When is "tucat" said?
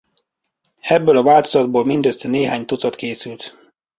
2.65-2.95